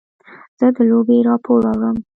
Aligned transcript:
زه 0.59 0.67
د 0.75 0.77
لوبې 0.89 1.17
راپور 1.29 1.61
اورم. 1.71 1.97